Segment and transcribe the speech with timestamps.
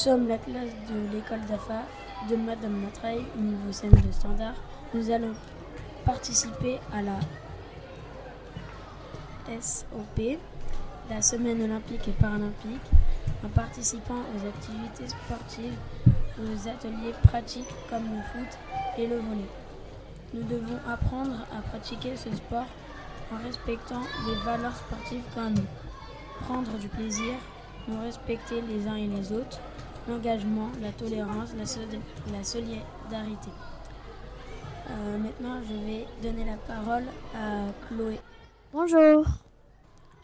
[0.00, 1.82] sommes la classe de l'école d'AFA
[2.30, 4.54] de Madame Matraille, niveau scène de standard.
[4.94, 5.34] Nous allons
[6.06, 7.20] participer à la
[9.60, 10.38] SOP,
[11.10, 12.80] la semaine olympique et paralympique,
[13.44, 15.76] en participant aux activités sportives,
[16.38, 18.58] aux ateliers pratiques comme le foot
[18.96, 19.50] et le volley.
[20.32, 22.68] Nous devons apprendre à pratiquer ce sport
[23.34, 25.56] en respectant les valeurs sportives comme
[26.46, 27.34] prendre du plaisir,
[27.86, 29.60] nous respecter les uns et les autres,
[30.10, 33.50] l'engagement, la tolérance, la, la solidarité.
[34.90, 38.18] Euh, maintenant, je vais donner la parole à Chloé.
[38.72, 39.24] Bonjour.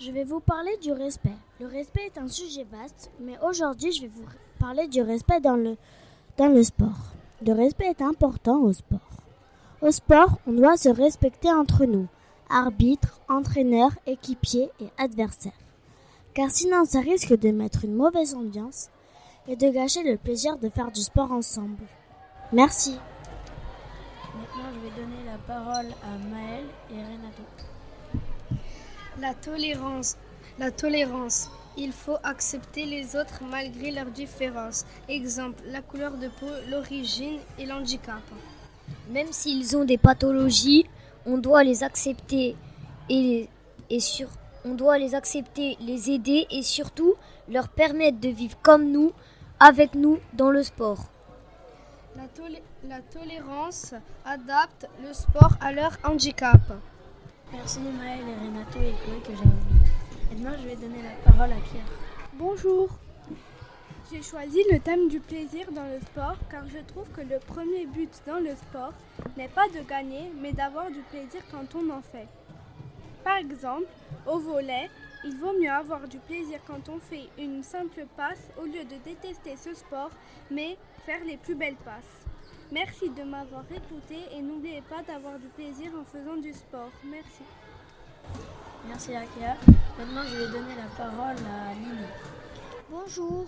[0.00, 1.36] Je vais vous parler du respect.
[1.60, 4.24] Le respect est un sujet vaste, mais aujourd'hui, je vais vous
[4.58, 5.76] parler du respect dans le,
[6.36, 7.14] dans le sport.
[7.46, 8.98] Le respect est important au sport.
[9.82, 12.08] Au sport, on doit se respecter entre nous,
[12.50, 15.52] arbitres, entraîneurs, équipiers et adversaires.
[16.34, 18.90] Car sinon, ça risque de mettre une mauvaise ambiance
[19.48, 21.84] et de gâcher le plaisir de faire du sport ensemble.
[22.52, 22.98] Merci.
[24.34, 27.42] Maintenant, je vais donner la parole à Maël et Renato.
[29.20, 30.16] La tolérance.
[30.58, 31.50] La tolérance.
[31.78, 34.86] Il faut accepter les autres malgré leurs différences.
[35.08, 38.22] Exemple, la couleur de peau, l'origine et l'handicap.
[39.10, 40.86] Même s'ils ont des pathologies,
[41.26, 42.56] on doit les accepter
[43.10, 43.48] et,
[43.90, 44.28] et sur,
[44.64, 47.14] on doit les accepter, les aider et surtout
[47.48, 49.12] leur permettre de vivre comme nous,
[49.58, 50.98] avec nous dans le sport.
[52.16, 52.24] La,
[52.84, 56.60] la tolérance adapte le sport à leur handicap.
[57.52, 59.80] Merci Maël et Renato et Chloé que j'ai oublié.
[60.30, 61.84] Maintenant, je vais donner la parole à Pierre.
[62.34, 62.88] Bonjour.
[64.12, 67.86] J'ai choisi le thème du plaisir dans le sport car je trouve que le premier
[67.86, 68.92] but dans le sport
[69.36, 72.28] n'est pas de gagner mais d'avoir du plaisir quand on en fait.
[73.24, 73.86] Par exemple,
[74.26, 74.88] au volet,
[75.26, 78.96] il vaut mieux avoir du plaisir quand on fait une simple passe au lieu de
[79.04, 80.10] détester ce sport
[80.50, 82.24] mais faire les plus belles passes.
[82.70, 86.90] Merci de m'avoir écouté et n'oubliez pas d'avoir du plaisir en faisant du sport.
[87.04, 87.42] Merci.
[88.86, 89.56] Merci Akia.
[89.98, 92.06] Maintenant, je vais donner la parole à Lily.
[92.88, 93.46] Bonjour.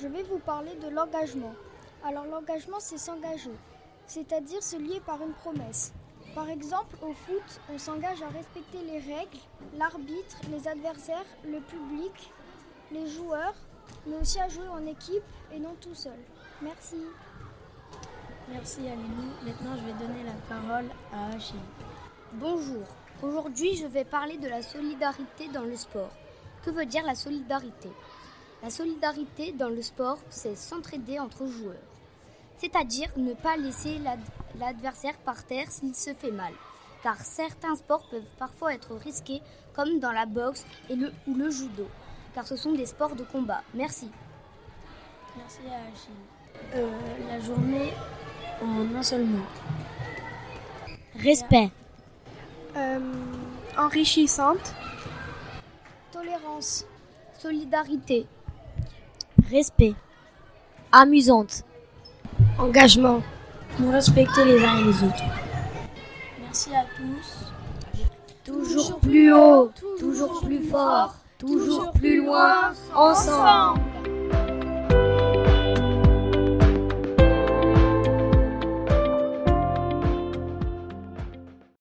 [0.00, 1.54] Je vais vous parler de l'engagement.
[2.04, 3.50] Alors l'engagement, c'est s'engager,
[4.06, 5.92] c'est-à-dire se lier par une promesse.
[6.34, 9.38] Par exemple, au foot, on s'engage à respecter les règles,
[9.76, 12.32] l'arbitre, les adversaires, le public,
[12.92, 13.54] les joueurs,
[14.06, 16.18] mais aussi à jouer en équipe et non tout seul.
[16.62, 16.96] Merci.
[18.48, 19.28] Merci Lily.
[19.44, 21.56] Maintenant, je vais donner la parole à Achille.
[22.34, 22.84] Bonjour.
[23.22, 26.10] Aujourd'hui, je vais parler de la solidarité dans le sport.
[26.64, 27.90] Que veut dire la solidarité?
[28.62, 31.74] La solidarité dans le sport, c'est s'entraider entre joueurs.
[32.58, 33.98] C'est-à-dire ne pas laisser
[34.60, 36.52] l'adversaire par terre s'il se fait mal.
[37.02, 39.40] Car certains sports peuvent parfois être risqués,
[39.74, 41.88] comme dans la boxe et le, ou le judo.
[42.34, 43.62] Car ce sont des sports de combat.
[43.74, 44.10] Merci.
[45.36, 46.74] Merci à Achille.
[46.74, 46.90] Euh,
[47.28, 47.92] la journée
[48.62, 49.44] en un seul mot.
[51.16, 51.70] Respect.
[52.76, 52.98] Euh,
[53.78, 54.74] enrichissante.
[56.12, 56.84] Tolérance.
[57.38, 58.26] Solidarité.
[59.50, 59.94] Respect.
[60.92, 61.64] Amusante.
[62.58, 63.22] Engagement.
[63.78, 65.24] Nous respecter les uns et les autres.
[66.42, 67.52] Merci à tous.
[68.44, 73.80] Toujours plus haut, toujours plus fort, toujours plus loin, ensemble.